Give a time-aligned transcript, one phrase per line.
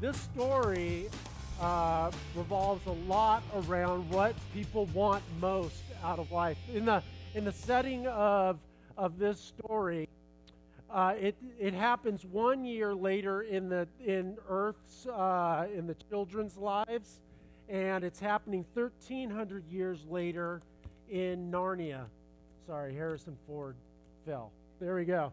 [0.00, 1.08] this story
[1.60, 6.56] uh, revolves a lot around what people want most out of life.
[6.72, 7.02] In the
[7.34, 8.58] in the setting of
[8.96, 10.08] of this story,
[10.90, 16.56] uh, it it happens one year later in the in Earth's uh, in the children's
[16.56, 17.20] lives,
[17.68, 20.62] and it's happening 1,300 years later
[21.10, 22.04] in Narnia.
[22.66, 23.74] Sorry, Harrison Ford
[24.24, 24.52] fell.
[24.78, 25.32] There we go.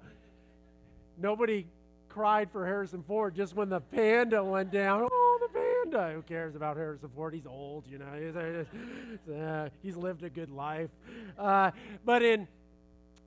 [1.18, 1.68] Nobody
[2.16, 5.06] cried for Harrison Ford just when the panda went down.
[5.12, 6.14] Oh, the panda!
[6.14, 7.34] Who cares about Harrison Ford?
[7.34, 8.66] He's old, you know.
[9.28, 10.90] He's, uh, he's lived a good life.
[11.38, 11.72] Uh,
[12.06, 12.48] but in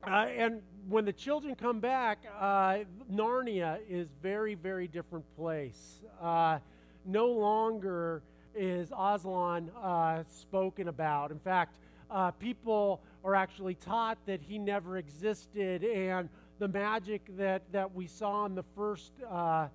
[0.06, 2.78] uh, and when the children come back, uh,
[3.12, 6.00] Narnia is very, very different place.
[6.18, 6.58] Uh,
[7.04, 8.22] no longer
[8.54, 11.30] is Aslan uh, spoken about.
[11.30, 11.76] In fact,
[12.38, 18.44] people are actually taught that he never existed and the magic that, that we saw
[18.46, 19.68] in the first uh,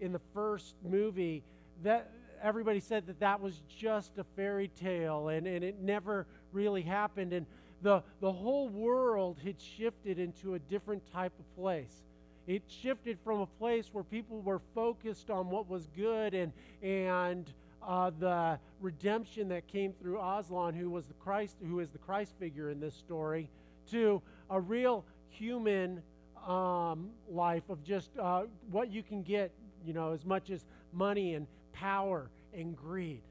[0.00, 1.42] in the first movie
[1.82, 2.10] that
[2.42, 7.34] everybody said that that was just a fairy tale and, and it never really happened
[7.34, 7.44] and
[7.82, 12.02] the, the whole world had shifted into a different type of place.
[12.46, 16.52] It shifted from a place where people were focused on what was good and
[16.82, 17.50] and
[17.86, 22.34] uh, the redemption that came through Aslan, who was the Christ, who is the Christ
[22.38, 23.48] figure in this story,
[23.90, 26.02] to a real human
[26.50, 29.52] um, life of just uh, what you can get,
[29.86, 33.22] you know, as much as money and power and greed.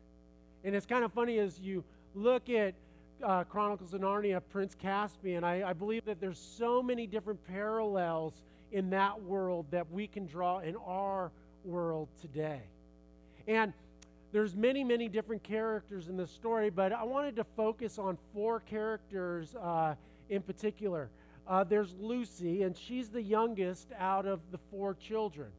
[0.64, 1.84] And it's kind of funny as you
[2.16, 2.74] look at
[3.22, 8.42] uh, Chronicles of Narnia, Prince Caspian, I, I believe that there's so many different parallels
[8.72, 11.32] in that world that we can draw in our
[11.66, 12.62] world today.
[13.48, 13.74] And
[14.32, 18.62] there's many, many different characters in this story, but I wanted to focus on four
[18.62, 19.96] characters uh,
[20.30, 21.10] in particular.
[21.50, 25.50] Uh, there's Lucy, and she's the youngest out of the four children.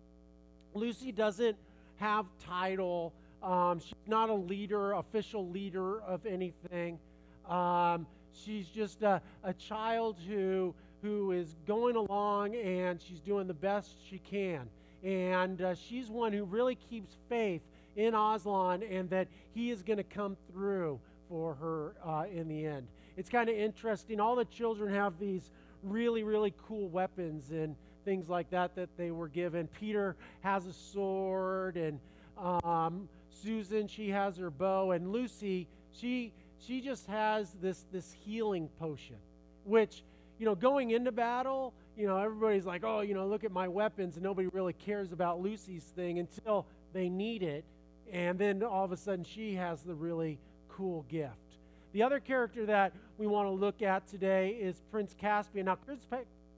[0.72, 1.56] Lucy doesn't
[1.96, 3.12] have title.
[3.42, 7.00] Um, she's not a leader, official leader of anything.
[7.48, 13.54] Um, she's just a, a child who who is going along and she's doing the
[13.54, 14.68] best she can.
[15.02, 17.62] And uh, she's one who really keeps faith
[17.96, 22.66] in Aslan and that he is going to come through for her uh, in the
[22.66, 22.86] end.
[23.16, 24.20] It's kind of interesting.
[24.20, 25.50] All the children have these
[25.82, 29.68] really, really cool weapons and things like that that they were given.
[29.68, 31.98] Peter has a sword, and
[32.38, 33.08] um,
[33.42, 39.16] Susan she has her bow, and Lucy she she just has this this healing potion,
[39.64, 40.02] which
[40.38, 43.68] you know going into battle, you know everybody's like, oh, you know, look at my
[43.68, 47.64] weapons, and nobody really cares about Lucy's thing until they need it,
[48.12, 50.38] and then all of a sudden she has the really
[50.68, 51.49] cool gift.
[51.92, 55.66] The other character that we want to look at today is Prince Caspian.
[55.66, 55.76] Now,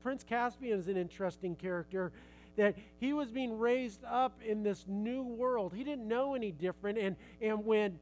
[0.03, 2.13] Prince Caspian is an interesting character
[2.57, 5.73] that he was being raised up in this new world.
[5.75, 6.99] He didn't know any different.
[6.99, 7.99] And, and when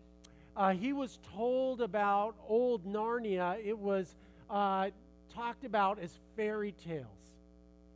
[0.56, 4.16] uh, he was told about old Narnia, it was
[4.48, 4.90] uh,
[5.32, 7.06] talked about as fairy tales.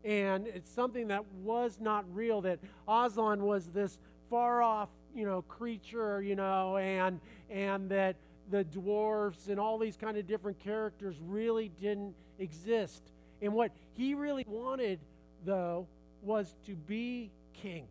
[0.05, 3.99] And it's something that was not real, that Aslan was this
[4.31, 7.21] far off, you know, creature, you know, and,
[7.51, 8.15] and that
[8.51, 13.03] the dwarfs and all these kind of different characters really didn't exist.
[13.41, 15.01] And what he really wanted,
[15.45, 15.87] though,
[16.23, 17.87] was to be king.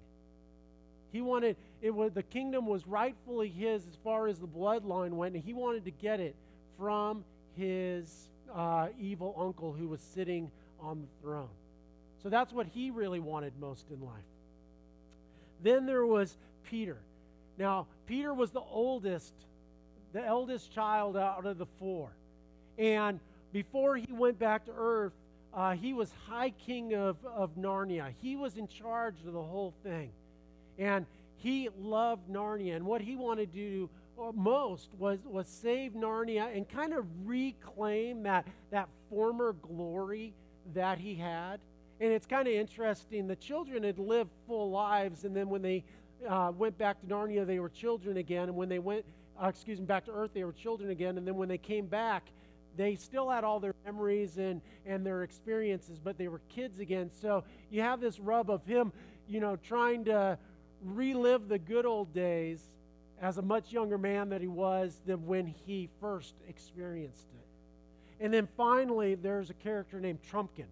[1.11, 5.35] He wanted it was the kingdom was rightfully his as far as the bloodline went,
[5.35, 6.35] and he wanted to get it
[6.77, 7.23] from
[7.55, 10.49] his uh, evil uncle who was sitting
[10.79, 11.49] on the throne.
[12.23, 14.13] So that's what he really wanted most in life.
[15.61, 16.35] Then there was
[16.69, 16.97] Peter.
[17.57, 19.33] Now, Peter was the oldest
[20.13, 22.09] the eldest child out of the four.
[22.77, 23.19] And
[23.51, 25.13] before he went back to earth,
[25.53, 28.13] uh, he was High King of, of Narnia.
[28.21, 30.11] He was in charge of the whole thing.
[30.79, 31.05] And
[31.37, 32.75] he loved Narnia.
[32.75, 37.05] And what he wanted to do uh, most was, was save Narnia and kind of
[37.25, 40.33] reclaim that, that former glory
[40.73, 41.59] that he had.
[41.99, 43.27] And it's kind of interesting.
[43.27, 45.83] The children had lived full lives, and then when they
[46.27, 48.43] uh, went back to Narnia, they were children again.
[48.43, 49.05] And when they went
[49.41, 51.17] uh, excuse me, back to earth, they were children again.
[51.17, 52.23] And then when they came back,
[52.75, 57.09] they still had all their memories and, and their experiences, but they were kids again.
[57.21, 58.91] So you have this rub of him,
[59.27, 60.37] you know, trying to
[60.83, 62.61] relive the good old days
[63.21, 68.23] as a much younger man that he was than when he first experienced it.
[68.23, 70.65] And then finally, there's a character named Trumpkin.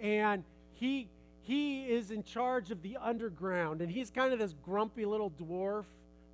[0.00, 1.08] And he
[1.42, 5.84] he is in charge of the underground, and he's kind of this grumpy little dwarf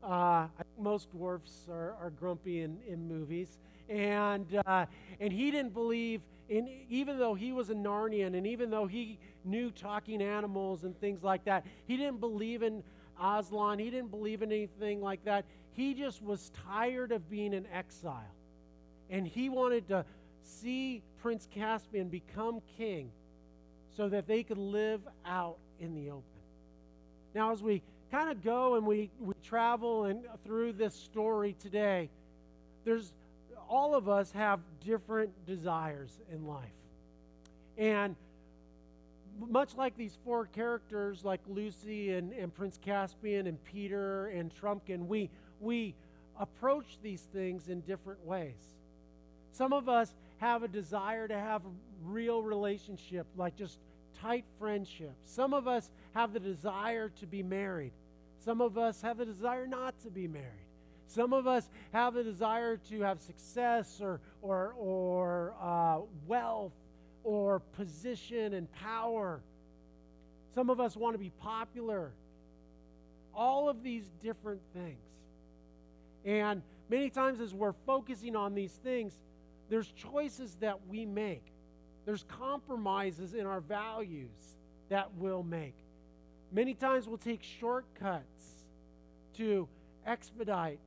[0.03, 0.47] Uh,
[0.79, 3.59] most dwarfs are, are grumpy in, in movies.
[3.89, 4.87] And, uh,
[5.19, 9.19] and he didn't believe in, even though he was a Narnian and even though he
[9.45, 12.83] knew talking animals and things like that, he didn't believe in
[13.23, 13.79] Aslan.
[13.79, 15.45] He didn't believe in anything like that.
[15.73, 18.35] He just was tired of being in exile.
[19.11, 20.05] And he wanted to
[20.43, 23.11] see Prince Caspian become king
[23.97, 26.25] so that they could live out in the open.
[27.35, 32.09] Now, as we kind of go and we, we travel and through this story today,
[32.85, 33.13] there's
[33.69, 36.67] all of us have different desires in life.
[37.79, 38.17] And
[39.49, 45.07] much like these four characters, like Lucy and, and Prince Caspian and Peter and Trumpkin,
[45.07, 45.31] we,
[45.61, 45.95] we
[46.39, 48.77] approach these things in different ways.
[49.53, 51.71] Some of us have a desire to have a
[52.05, 53.79] real relationship, like just
[54.21, 55.15] tight friendship.
[55.25, 57.93] Some of us have the desire to be married.
[58.45, 60.47] Some of us have a desire not to be married.
[61.07, 66.73] Some of us have a desire to have success or, or, or uh, wealth
[67.23, 69.41] or position and power.
[70.55, 72.13] Some of us want to be popular.
[73.35, 74.99] All of these different things.
[76.25, 79.13] And many times, as we're focusing on these things,
[79.69, 81.45] there's choices that we make,
[82.07, 84.31] there's compromises in our values
[84.89, 85.75] that we'll make.
[86.53, 88.67] Many times, we'll take shortcuts
[89.37, 89.69] to
[90.07, 90.81] expedite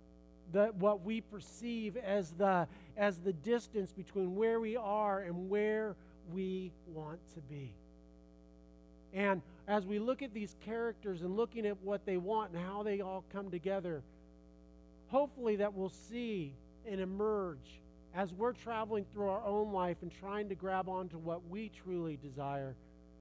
[0.51, 2.67] the, what we perceive as the,
[2.97, 5.95] as the distance between where we are and where
[6.33, 7.73] we want to be.
[9.13, 12.83] And as we look at these characters and looking at what they want and how
[12.83, 14.03] they all come together,
[15.07, 16.53] hopefully that we'll see
[16.89, 17.81] and emerge
[18.15, 22.17] as we're traveling through our own life and trying to grab onto what we truly
[22.21, 22.75] desire,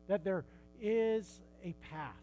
[0.08, 0.44] that there
[0.80, 2.21] is a path.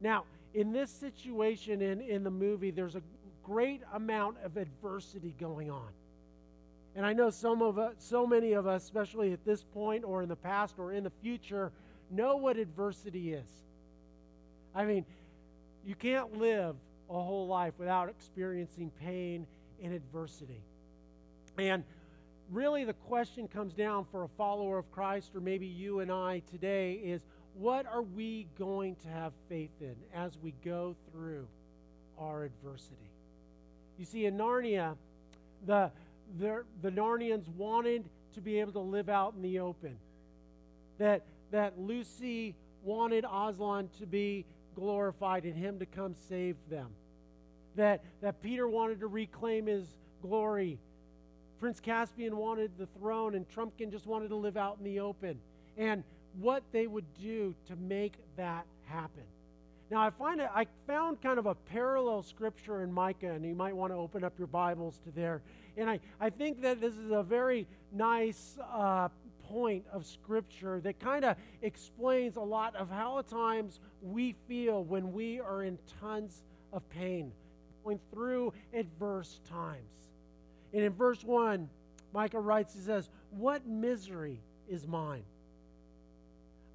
[0.00, 3.02] Now, in this situation in, in the movie, there's a
[3.42, 5.88] great amount of adversity going on.
[6.96, 10.22] And I know some of us, so many of us, especially at this point or
[10.22, 11.72] in the past or in the future,
[12.10, 13.50] know what adversity is.
[14.74, 15.04] I mean,
[15.84, 16.76] you can't live
[17.10, 19.46] a whole life without experiencing pain
[19.82, 20.62] and adversity.
[21.58, 21.84] And
[22.50, 26.42] really, the question comes down for a follower of Christ, or maybe you and I
[26.50, 27.22] today, is
[27.54, 31.46] what are we going to have faith in as we go through
[32.18, 33.10] our adversity?
[33.98, 34.96] You see, in Narnia,
[35.66, 35.90] the
[36.38, 38.04] the, the Narnians wanted
[38.34, 39.96] to be able to live out in the open.
[40.98, 46.88] That, that Lucy wanted Aslan to be glorified and him to come save them.
[47.76, 49.86] That, that Peter wanted to reclaim his
[50.22, 50.78] glory.
[51.60, 55.38] Prince Caspian wanted the throne, and Trumpkin just wanted to live out in the open.
[55.76, 56.04] And
[56.40, 59.22] what they would do to make that happen.
[59.90, 63.54] Now, I find it, I found kind of a parallel scripture in Micah, and you
[63.54, 65.42] might want to open up your Bibles to there.
[65.76, 69.08] And I, I think that this is a very nice uh,
[69.48, 74.84] point of scripture that kind of explains a lot of how at times we feel
[74.84, 76.42] when we are in tons
[76.72, 77.30] of pain,
[77.84, 79.78] going through adverse times.
[80.72, 81.68] And in verse 1,
[82.12, 85.24] Micah writes, he says, What misery is mine?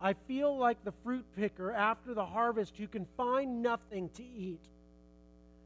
[0.02, 4.64] I feel like the fruit picker after the harvest who can find nothing to eat.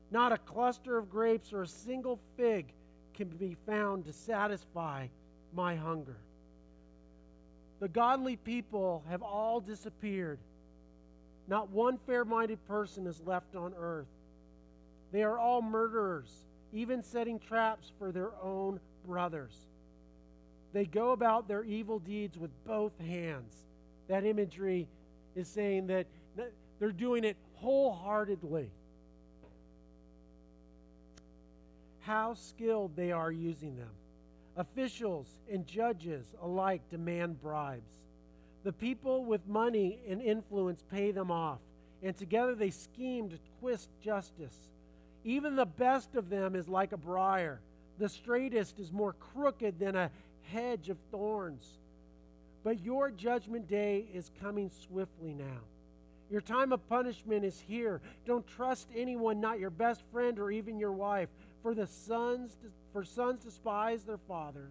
[0.09, 2.73] Not a cluster of grapes or a single fig
[3.13, 5.07] can be found to satisfy
[5.53, 6.17] my hunger.
[7.79, 10.39] The godly people have all disappeared.
[11.47, 14.07] Not one fair minded person is left on earth.
[15.11, 16.31] They are all murderers,
[16.71, 19.53] even setting traps for their own brothers.
[20.71, 23.53] They go about their evil deeds with both hands
[24.13, 24.87] that imagery
[25.33, 26.05] is saying that
[26.79, 28.69] they're doing it wholeheartedly.
[32.01, 33.89] How skilled they are using them.
[34.55, 37.91] Officials and judges alike demand bribes.
[38.63, 41.57] The people with money and influence pay them off,
[42.03, 44.69] and together they scheme to twist justice.
[45.23, 47.61] Even the best of them is like a briar.
[47.97, 50.11] The straightest is more crooked than a
[50.51, 51.79] hedge of thorns.
[52.63, 55.59] But your judgment day is coming swiftly now.
[56.31, 58.01] Your time of punishment is here.
[58.25, 61.29] Don't trust anyone, not your best friend or even your wife,
[61.61, 62.57] for the sons
[62.91, 64.69] for sons despise their father,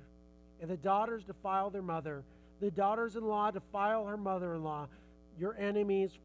[0.61, 2.23] and the daughters defile their mother.
[2.61, 4.87] The daughters-in-law defile her mother-in-law.
[5.39, 6.19] Your enemies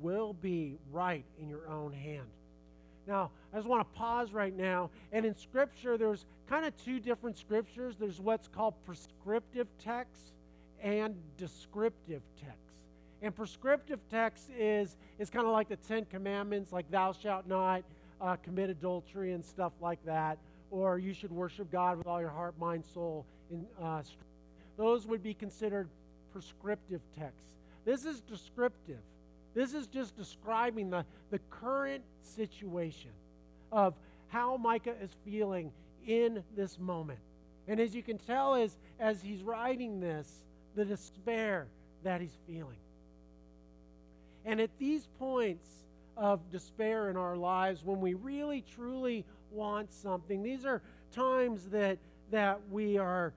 [0.00, 2.26] will be right in your own hand.
[3.06, 4.90] Now, I just want to pause right now.
[5.12, 7.96] And in Scripture, there's kind of two different scriptures.
[7.98, 10.32] There's what's called prescriptive texts
[10.84, 12.58] and descriptive text.
[13.22, 17.82] And prescriptive text is, is kind of like the Ten Commandments, like thou shalt not,
[18.20, 20.38] uh, commit adultery and stuff like that,
[20.70, 24.02] or you should worship God with all your heart, mind, soul, and uh.
[24.76, 25.88] Those would be considered
[26.32, 27.48] prescriptive texts.
[27.84, 28.98] This is descriptive.
[29.54, 33.10] This is just describing the, the current situation
[33.72, 33.94] of
[34.28, 35.70] how Micah is feeling
[36.06, 37.20] in this moment.
[37.68, 41.66] And as you can tell, as, as he's writing this, the despair
[42.02, 42.78] that he's feeling.
[44.44, 45.68] And at these points
[46.16, 51.98] of despair in our lives, when we really truly want something, these are times that,
[52.30, 53.32] that we are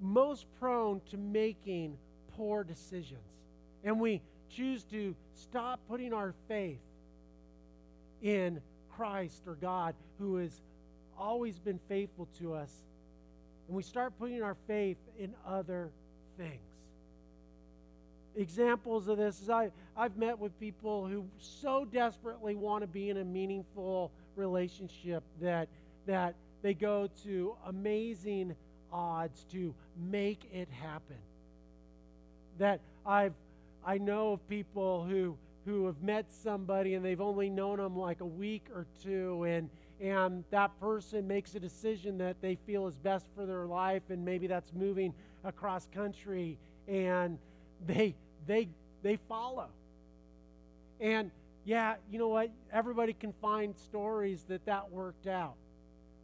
[0.00, 1.96] most prone to making
[2.36, 3.20] poor decisions.
[3.84, 6.80] And we choose to stop putting our faith
[8.22, 8.60] in
[8.96, 10.60] Christ or God, who has
[11.18, 12.70] always been faithful to us,
[13.66, 15.90] and we start putting our faith in other
[16.36, 16.71] things.
[18.36, 23.10] Examples of this is I, I've met with people who so desperately want to be
[23.10, 25.68] in a meaningful relationship that,
[26.06, 28.54] that they go to amazing
[28.92, 29.74] odds to
[30.10, 31.16] make it happen.
[32.58, 33.34] That I've
[33.84, 38.20] I know of people who who have met somebody and they've only known them like
[38.20, 39.68] a week or two and
[40.00, 44.24] and that person makes a decision that they feel is best for their life and
[44.24, 46.58] maybe that's moving across country
[46.88, 47.38] and
[47.86, 48.14] they
[48.46, 48.68] they
[49.02, 49.68] they follow.
[51.00, 51.30] And
[51.64, 52.50] yeah you know what?
[52.72, 55.54] Everybody can find stories that that worked out.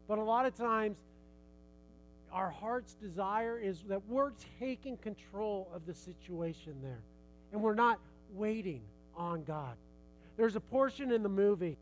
[0.07, 0.97] But a lot of times
[2.33, 7.01] our heart's desire is that we're taking control of the situation there.
[7.53, 7.99] And we're not
[8.35, 8.83] waiting
[9.17, 9.77] on God.
[10.37, 11.79] There's a portion in the movie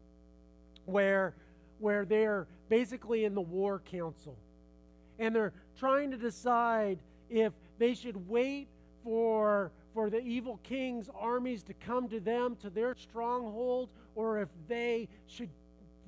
[0.86, 1.34] where
[1.78, 4.36] where they're basically in the war council.
[5.18, 8.68] And they're trying to decide if they should wait
[9.06, 14.48] for for the evil king's armies to come to them to their stronghold or if
[14.68, 15.48] they should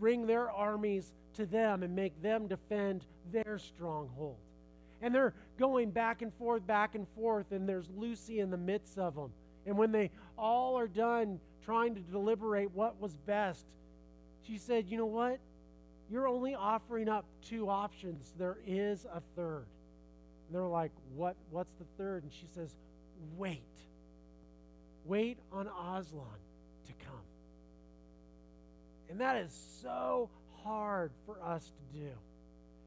[0.01, 4.37] bring their armies to them and make them defend their stronghold.
[5.01, 8.99] And they're going back and forth, back and forth, and there's Lucy in the midst
[8.99, 9.31] of them.
[9.65, 13.65] And when they all are done trying to deliberate what was best,
[14.47, 15.39] she said, You know what?
[16.11, 18.35] You're only offering up two options.
[18.39, 19.67] There is a third.
[20.49, 22.25] And they're like, What what's the third?
[22.25, 22.75] And she says,
[23.37, 23.63] Wait.
[25.05, 26.25] Wait on Aslan
[26.87, 27.15] to come.
[29.11, 30.29] And that is so
[30.63, 32.11] hard for us to do.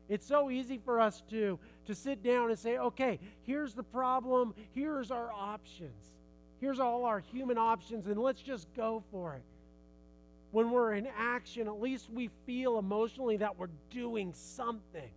[0.07, 4.53] It's so easy for us to, to sit down and say, okay, here's the problem,
[4.73, 6.11] here's our options.
[6.59, 9.41] Here's all our human options, and let's just go for it.
[10.51, 15.09] When we're in action, at least we feel emotionally that we're doing something.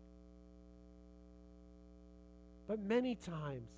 [2.67, 3.69] But many times,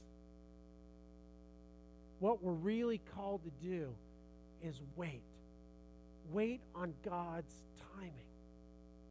[2.26, 3.94] what we're really called to do
[4.60, 5.22] is wait.
[6.32, 7.54] Wait on God's
[7.94, 8.10] timing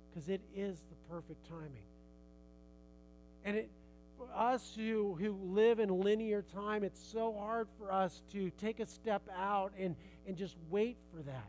[0.09, 1.85] because it is the perfect timing.
[3.45, 3.69] And it,
[4.17, 8.81] for us who, who live in linear time, it's so hard for us to take
[8.81, 9.95] a step out and,
[10.27, 11.47] and just wait for that.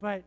[0.00, 0.22] But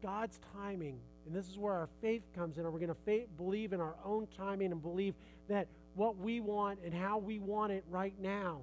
[0.00, 3.72] God's timing, and this is where our faith comes in, and we're going to believe
[3.72, 5.14] in our own timing and believe
[5.48, 8.62] that what we want and how we want it right now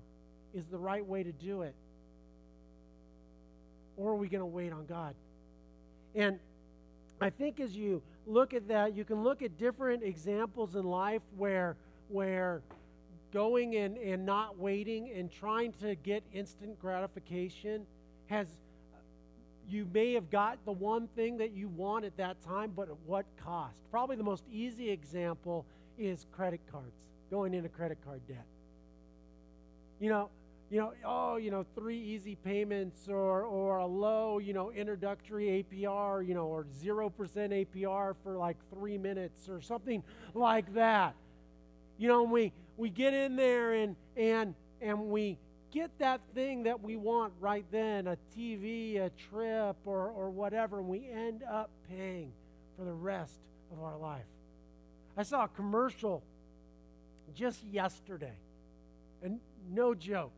[0.53, 1.75] is the right way to do it.
[3.97, 5.15] Or are we going to wait on God?
[6.15, 6.39] And
[7.19, 11.21] I think as you look at that, you can look at different examples in life
[11.37, 11.77] where
[12.09, 12.61] where
[13.31, 17.85] going and, and not waiting and trying to get instant gratification
[18.27, 18.47] has
[19.69, 22.95] you may have got the one thing that you want at that time, but at
[23.05, 23.77] what cost?
[23.89, 25.65] Probably the most easy example
[25.97, 28.45] is credit cards, going into credit card debt.
[29.99, 30.29] You know,
[30.69, 35.65] you know, oh, you know, three easy payments or, or a low, you know, introductory
[35.65, 41.15] APR, you know, or 0% APR for like three minutes or something like that.
[41.97, 45.37] You know, we, we get in there and, and, and we
[45.71, 50.79] get that thing that we want right then a TV, a trip, or, or whatever,
[50.79, 52.31] and we end up paying
[52.77, 53.39] for the rest
[53.71, 54.25] of our life.
[55.17, 56.23] I saw a commercial
[57.35, 58.35] just yesterday,
[59.23, 60.31] and no joke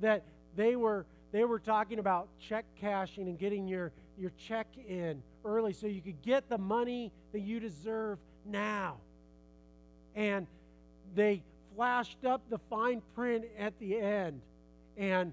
[0.00, 0.24] that
[0.56, 5.72] they were they were talking about check cashing and getting your your check in early
[5.72, 8.96] so you could get the money that you deserve now.
[10.14, 10.46] And
[11.14, 11.42] they
[11.76, 14.40] flashed up the fine print at the end
[14.96, 15.32] and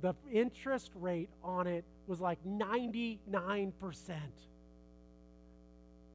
[0.00, 3.18] the interest rate on it was like 99%.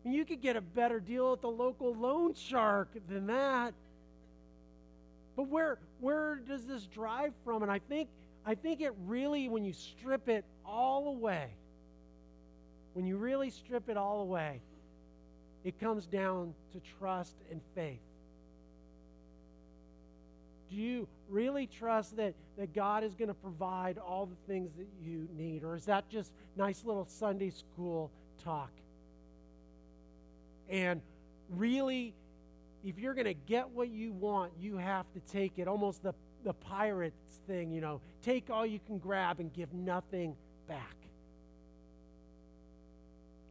[0.06, 3.74] And you could get a better deal at the local loan shark than that.
[5.36, 7.64] But where where does this drive from?
[7.64, 8.10] And I think
[8.46, 11.48] I think it really, when you strip it all away,
[12.94, 14.60] when you really strip it all away,
[15.64, 18.02] it comes down to trust and faith.
[20.70, 24.88] Do you really trust that, that God is going to provide all the things that
[25.02, 25.64] you need?
[25.64, 28.12] Or is that just nice little Sunday school
[28.44, 28.72] talk?
[30.70, 31.02] And
[31.50, 32.14] really,
[32.84, 35.68] if you're going to get what you want, you have to take it.
[35.68, 40.36] Almost the, the pirates thing, you know, take all you can grab and give nothing
[40.68, 40.96] back.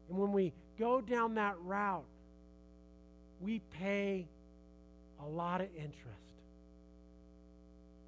[0.09, 2.05] And when we go down that route,
[3.41, 4.27] we pay
[5.21, 5.97] a lot of interest.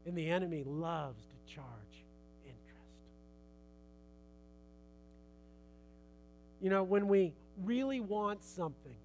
[0.06, 1.66] And the enemy loves to charge
[2.44, 2.60] interest.
[6.60, 7.32] You know, when we
[7.62, 8.96] really want something,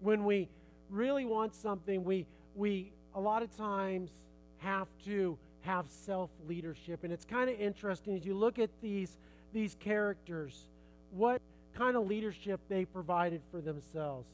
[0.00, 0.48] when we
[0.88, 4.10] really want something, we, we a lot of times
[4.58, 7.04] have to have self leadership.
[7.04, 9.16] And it's kind of interesting as you look at these,
[9.52, 10.66] these characters,
[11.12, 11.40] what
[11.76, 14.26] kind of leadership they provided for themselves.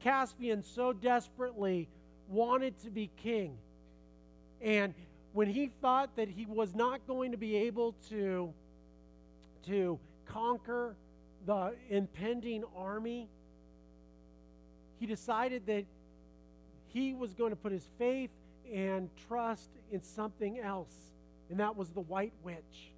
[0.00, 1.88] Caspian so desperately
[2.28, 3.56] wanted to be king.
[4.62, 4.94] And
[5.32, 8.52] when he thought that he was not going to be able to,
[9.66, 10.94] to conquer
[11.46, 13.28] the impending army,
[14.98, 15.84] he decided that
[16.88, 18.30] he was going to put his faith
[18.72, 20.92] and trust in something else,
[21.48, 22.92] and that was the White Witch.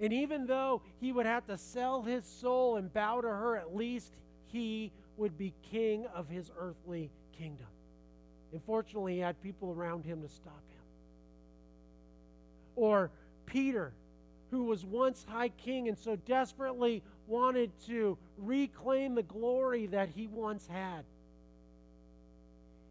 [0.00, 3.74] And even though he would have to sell his soul and bow to her, at
[3.74, 4.12] least
[4.46, 7.66] he would be king of his earthly kingdom.
[8.52, 10.84] Unfortunately, he had people around him to stop him.
[12.76, 13.10] Or
[13.46, 13.92] Peter,
[14.50, 20.26] who was once high king and so desperately wanted to reclaim the glory that he
[20.26, 21.04] once had.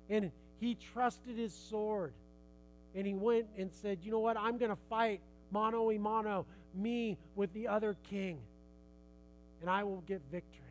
[0.09, 2.13] And he trusted his sword.
[2.95, 4.37] And he went and said, You know what?
[4.37, 5.19] I'm going to fight
[5.51, 8.39] mano a mano, me with the other king.
[9.61, 10.63] And I will get victory.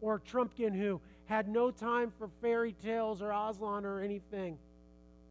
[0.00, 4.58] Or Trumpkin, who had no time for fairy tales or Aslan or anything,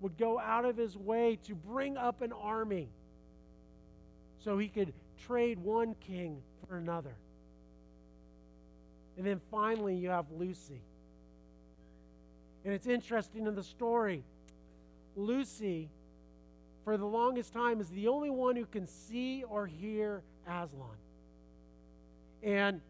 [0.01, 2.89] would go out of his way to bring up an army
[4.43, 4.93] so he could
[5.25, 7.15] trade one king for another.
[9.17, 10.81] And then finally, you have Lucy.
[12.63, 14.23] And it's interesting in the story,
[15.15, 15.89] Lucy,
[16.83, 20.97] for the longest time, is the only one who can see or hear Aslan.
[22.43, 22.81] And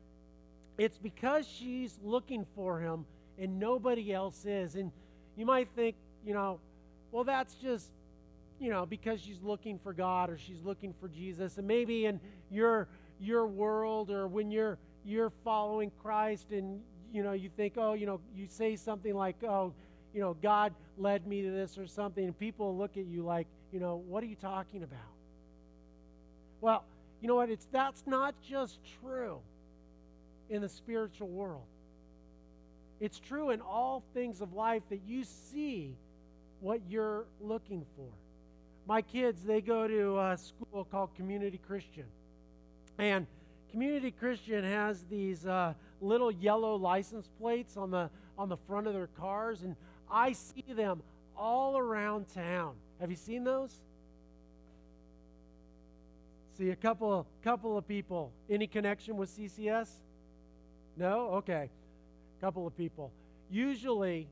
[0.77, 3.05] it's because she's looking for him
[3.37, 4.75] and nobody else is.
[4.75, 4.91] And
[5.37, 6.59] you might think, you know,
[7.11, 7.91] well, that's just
[8.59, 11.57] you know, because she's looking for God or she's looking for Jesus.
[11.57, 12.87] And maybe in your
[13.19, 16.81] your world or when you're you're following Christ and
[17.13, 19.73] you know, you think, oh, you know, you say something like, oh,
[20.13, 23.47] you know, God led me to this or something, and people look at you like,
[23.71, 24.99] you know, what are you talking about?
[26.61, 26.83] Well,
[27.21, 27.49] you know what?
[27.49, 29.39] It's that's not just true
[30.49, 31.65] in the spiritual world.
[32.99, 35.95] It's true in all things of life that you see
[36.61, 38.07] what you're looking for
[38.87, 42.05] my kids, they go to a school called Community Christian.
[42.97, 43.27] And
[43.71, 48.93] Community Christian has these uh, little yellow license plates on the, on the front of
[48.93, 49.75] their cars, and
[50.09, 51.01] I see them
[51.35, 52.75] all around town.
[53.01, 53.73] Have you seen those?
[56.57, 58.31] See a couple couple of people.
[58.49, 59.89] Any connection with CCS?
[60.95, 61.31] No?
[61.31, 61.69] Okay.
[62.39, 63.11] Couple of people.
[63.49, 64.29] Usually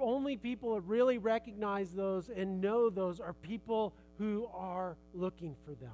[0.00, 5.72] only people that really recognize those and know those are people who are looking for
[5.72, 5.92] them.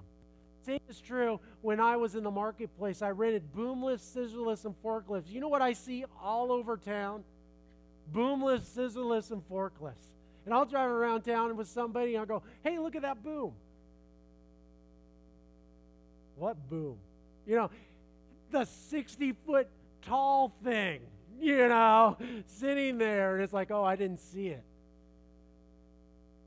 [0.65, 3.03] Same is true when I was in the marketplace.
[3.03, 5.31] I rented boom lifts, scissor lifts, and forklifts.
[5.31, 7.25] You know what I see all over town?
[8.13, 10.11] Boom lifts, scissor lifts, and forklifts.
[10.45, 13.53] And I'll drive around town with somebody and I'll go, hey, look at that boom.
[16.37, 16.97] What boom?
[17.47, 17.71] You know,
[18.51, 19.69] the 60 foot
[20.03, 21.01] tall thing
[21.41, 23.35] you know, sitting there.
[23.35, 24.63] And it's like, oh, I didn't see it.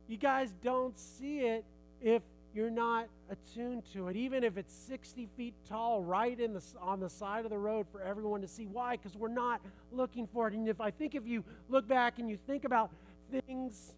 [0.08, 1.66] You guys don't see it
[2.02, 2.22] if
[2.54, 7.00] you're not attuned to it, even if it's 60 feet tall, right in the, on
[7.00, 8.68] the side of the road for everyone to see.
[8.68, 8.96] Why?
[8.96, 9.60] Because we're not
[9.92, 10.54] looking for it.
[10.54, 12.92] And if I think if you look back and you think about
[13.32, 13.94] things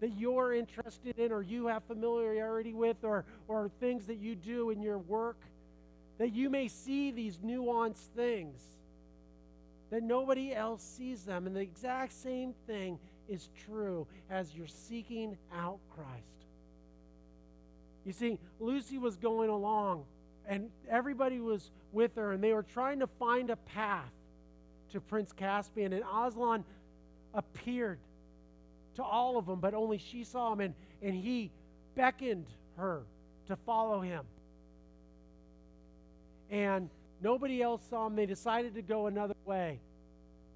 [0.00, 4.70] that you're interested in or you have familiarity with or, or things that you do
[4.70, 5.38] in your work,
[6.18, 8.58] that you may see these nuanced things
[9.90, 11.46] that nobody else sees them.
[11.46, 16.10] And the exact same thing is true as you're seeking out Christ.
[18.04, 20.04] You see, Lucy was going along,
[20.46, 24.12] and everybody was with her, and they were trying to find a path
[24.92, 26.64] to Prince Caspian, and Aslan
[27.34, 27.98] appeared
[28.94, 30.60] to all of them, but only she saw him.
[30.60, 31.50] And, and he
[31.94, 32.46] beckoned
[32.76, 33.02] her
[33.48, 34.24] to follow him.
[36.50, 36.88] And
[37.22, 38.16] nobody else saw him.
[38.16, 39.80] They decided to go another way.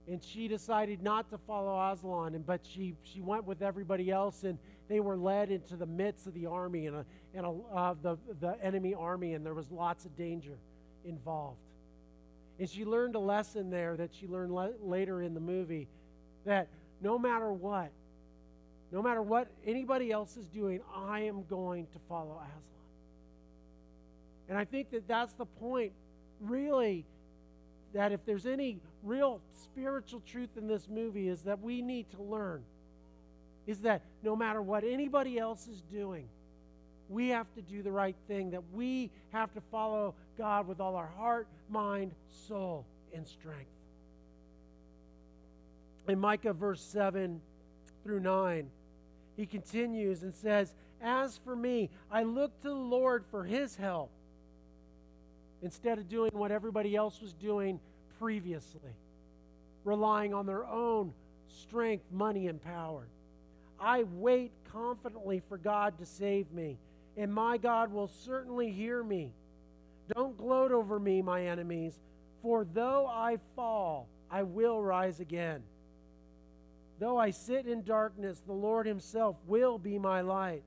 [0.08, 4.44] And she decided not to follow Aslan, and, but she, she went with everybody else,
[4.44, 7.94] and they were led into the midst of the army and, a, and a, uh,
[8.02, 10.56] the, the enemy army, and there was lots of danger
[11.04, 11.58] involved.
[12.58, 15.86] And she learned a lesson there that she learned le- later in the movie
[16.44, 16.68] that
[17.00, 17.90] no matter what,
[18.92, 22.80] no matter what anybody else is doing, I am going to follow Aslan.
[24.48, 25.92] And I think that that's the point,
[26.40, 27.04] really,
[27.92, 32.22] that if there's any real spiritual truth in this movie, is that we need to
[32.22, 32.62] learn
[33.70, 36.26] is that no matter what anybody else is doing,
[37.08, 40.96] we have to do the right thing, that we have to follow God with all
[40.96, 42.12] our heart, mind,
[42.48, 43.70] soul, and strength.
[46.08, 47.40] In Micah verse 7
[48.02, 48.68] through 9,
[49.36, 54.10] he continues and says, As for me, I look to the Lord for his help
[55.62, 57.80] instead of doing what everybody else was doing
[58.18, 58.94] previously,
[59.84, 61.12] relying on their own
[61.48, 63.06] strength, money, and power.
[63.78, 66.78] I wait confidently for God to save me,
[67.16, 69.32] and my God will certainly hear me.
[70.14, 71.98] Don't gloat over me, my enemies,
[72.42, 75.62] for though I fall, I will rise again.
[76.98, 80.62] Though I sit in darkness, the Lord Himself will be my light.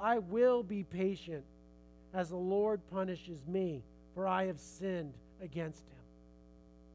[0.00, 1.44] I will be patient
[2.12, 3.82] as the Lord punishes me,
[4.14, 6.00] for I have sinned against Him.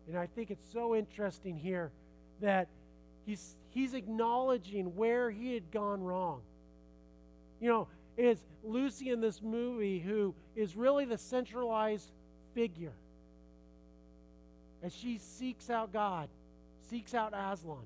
[0.07, 1.91] And I think it's so interesting here
[2.41, 2.67] that
[3.25, 6.41] he's, he's acknowledging where he had gone wrong.
[7.59, 12.11] You know, is Lucy in this movie who is really the centralized
[12.53, 12.93] figure
[14.83, 16.29] as she seeks out God,
[16.89, 17.83] seeks out Aslan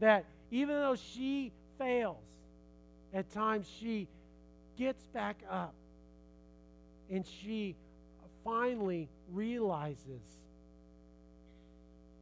[0.00, 2.16] that even though she fails,
[3.12, 4.06] at times she
[4.76, 5.74] gets back up
[7.10, 7.74] and she
[8.44, 10.22] finally realizes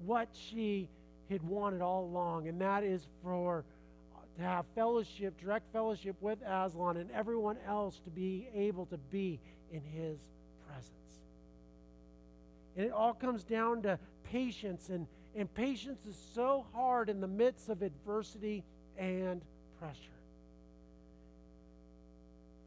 [0.04, 0.88] what she
[1.30, 3.64] had wanted all along, and that is for
[4.14, 8.98] uh, to have fellowship, direct fellowship with Aslan and everyone else to be able to
[9.10, 9.40] be
[9.72, 10.18] in his
[10.68, 10.92] presence.
[12.76, 13.98] And it all comes down to
[14.30, 18.64] patience and and patience is so hard in the midst of adversity
[18.96, 19.42] and
[19.78, 19.98] pressure.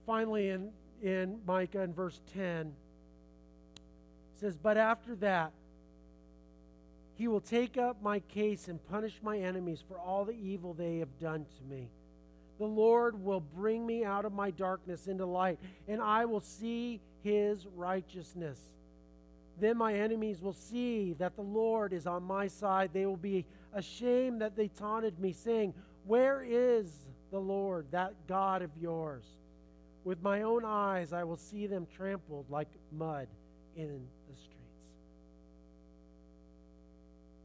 [0.06, 0.70] Finally, in,
[1.02, 2.74] in Micah in verse 10,
[4.40, 5.52] says, But after that,
[7.16, 11.00] he will take up my case and punish my enemies for all the evil they
[11.00, 11.90] have done to me.
[12.60, 17.02] The Lord will bring me out of my darkness into light, and I will see
[17.24, 18.60] his righteousness.
[19.60, 22.92] Then my enemies will see that the Lord is on my side.
[22.94, 25.74] They will be ashamed that they taunted me, saying,
[26.06, 26.90] Where is
[27.32, 29.26] the Lord, that God of yours?
[30.04, 33.28] With my own eyes I will see them trampled like mud
[33.76, 34.60] in the streets.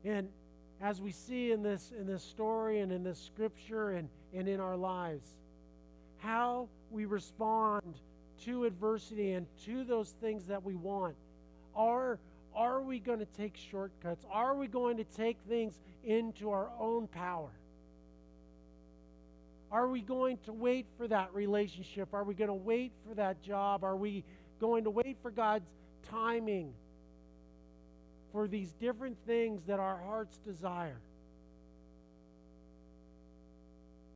[0.05, 0.29] And
[0.81, 4.61] as we see in this in this story and in this scripture and, and in
[4.61, 5.27] our lives,
[6.19, 7.95] how we respond
[8.45, 11.15] to adversity and to those things that we want
[11.75, 12.19] are,
[12.55, 14.25] are we going to take shortcuts?
[14.31, 17.51] Are we going to take things into our own power?
[19.75, 22.15] Are we going to wait for that relationship?
[22.15, 23.83] Are we going to wait for that job?
[23.83, 24.23] Are we
[24.61, 25.69] going to wait for God's
[26.09, 26.73] timing
[28.31, 31.01] for these different things that our hearts desire?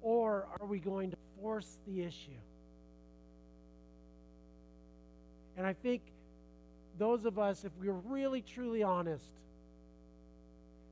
[0.01, 2.31] Or are we going to force the issue?
[5.57, 6.03] And I think
[6.99, 9.33] those of us, if we're really truly honest,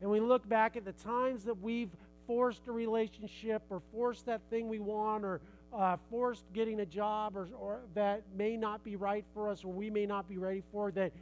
[0.00, 1.90] and we look back at the times that we've
[2.26, 5.40] forced a relationship or forced that thing we want or
[5.72, 9.72] uh, forced getting a job or, or that may not be right for us or
[9.72, 11.12] we may not be ready for, that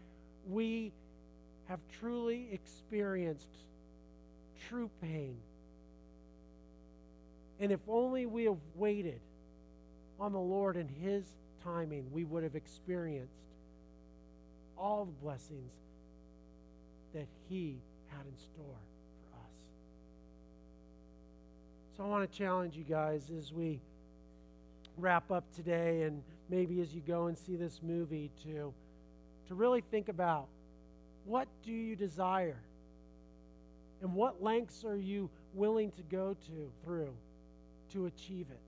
[0.49, 0.93] we
[1.69, 3.49] have truly experienced
[4.69, 5.37] true pain.
[7.61, 9.21] And if only we have waited
[10.21, 11.25] on the Lord and His
[11.63, 13.33] timing, we would have experienced
[14.77, 15.73] all the blessings
[17.15, 17.79] that He
[18.11, 18.77] had in store
[21.97, 23.81] So I want to challenge you guys as we
[24.99, 28.73] wrap up today and maybe as you go and see this movie to
[29.49, 30.47] to really think about
[31.25, 32.61] what do you desire
[34.03, 37.13] and what lengths are you willing to go to through
[37.93, 38.61] to achieve it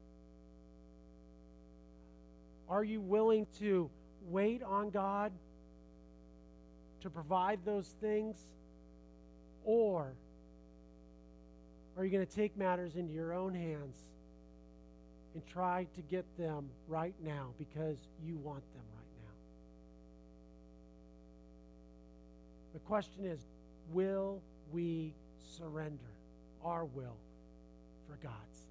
[2.69, 3.89] are you willing to
[4.29, 5.33] wait on God
[7.03, 8.37] to provide those things?
[9.65, 10.13] Or
[11.97, 13.97] are you going to take matters into your own hands
[15.37, 19.33] and try to get them right now because you want them right now.
[22.73, 23.41] The question is
[23.93, 24.41] will
[24.73, 25.13] we
[25.59, 26.13] surrender
[26.65, 27.17] our will
[28.09, 28.67] for God's?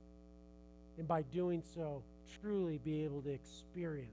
[0.98, 2.02] And by doing so,
[2.42, 4.10] truly be able to experience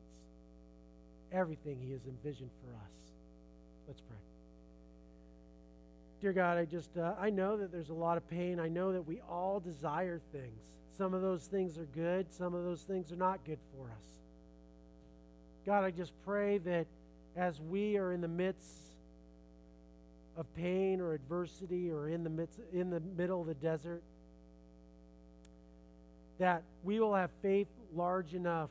[1.33, 2.93] everything He has envisioned for us.
[3.89, 4.32] Let's pray.
[6.23, 8.61] Dear God, I just, uh, I know that there's a lot of pain.
[8.61, 10.63] I know that we all desire things.
[10.97, 14.05] Some of those things are good, some of those things are not good for us.
[15.67, 16.87] God, I just pray that
[17.37, 18.71] as we are in the midst
[20.37, 24.05] of pain or adversity or in the midst, in the middle of the desert,
[26.39, 28.71] that we will have faith large enough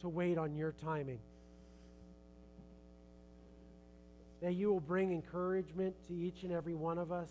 [0.00, 1.18] to wait on your timing.
[4.40, 7.30] That you will bring encouragement to each and every one of us,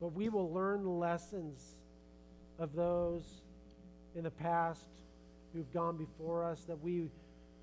[0.00, 1.76] but we will learn the lessons
[2.58, 3.22] of those
[4.14, 4.88] in the past
[5.52, 7.08] who've gone before us, that we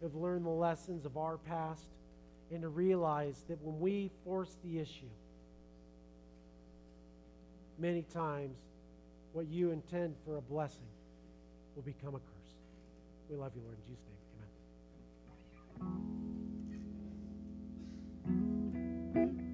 [0.02, 1.88] have learned the lessons of our past,
[2.52, 5.10] and to realize that when we force the issue,
[7.80, 8.58] many times
[9.34, 10.88] what you intend for a blessing
[11.76, 12.54] will become a curse.
[13.30, 13.78] We love you, Lord.
[13.78, 14.15] In Jesus' name.
[19.16, 19.45] Mm-hmm.